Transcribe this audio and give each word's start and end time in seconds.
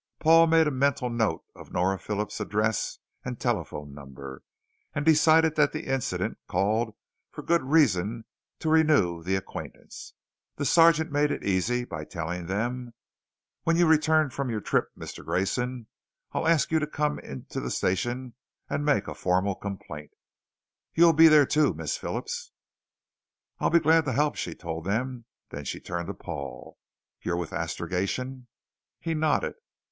Paul 0.17 0.47
made 0.47 0.65
a 0.65 0.71
mental 0.71 1.11
note 1.11 1.43
of 1.55 1.71
Nora 1.71 1.99
Phillips' 1.99 2.39
address 2.39 2.97
and 3.23 3.39
telephone 3.39 3.93
number 3.93 4.41
and 4.95 5.05
decided 5.05 5.55
that 5.57 5.73
the 5.73 5.85
incident 5.85 6.39
called 6.47 6.95
for 7.29 7.43
good 7.43 7.61
reason 7.61 8.25
to 8.57 8.69
renew 8.71 9.21
the 9.21 9.35
acquaintance. 9.35 10.15
The 10.55 10.65
sergeant 10.65 11.11
made 11.11 11.29
it 11.29 11.43
easy 11.43 11.85
by 11.85 12.03
telling 12.05 12.47
them: 12.47 12.95
"When 13.61 13.77
you 13.77 13.85
return 13.85 14.31
from 14.31 14.49
your 14.49 14.59
trip, 14.59 14.85
Mr. 14.97 15.23
Grayson, 15.23 15.85
I'll 16.31 16.47
ask 16.47 16.71
you 16.71 16.79
to 16.79 16.87
come 16.87 17.19
in 17.19 17.45
to 17.51 17.59
the 17.59 17.69
station 17.69 18.33
and 18.67 18.83
make 18.83 19.07
a 19.07 19.13
formal 19.13 19.53
complaint. 19.53 20.09
You'll 20.95 21.13
be 21.13 21.27
there 21.27 21.45
too, 21.45 21.75
Miss 21.75 21.95
Phillips." 21.95 22.51
"I'll 23.59 23.69
be 23.69 23.77
glad 23.79 24.05
to 24.05 24.13
help," 24.13 24.35
she 24.35 24.55
told 24.55 24.85
them. 24.85 25.25
Then 25.51 25.63
she 25.63 25.79
turned 25.79 26.07
to 26.07 26.15
Paul. 26.15 26.79
"You're 27.21 27.37
with 27.37 27.53
Astrogation?" 27.53 28.47
He 28.99 29.13
nodded. 29.13 29.53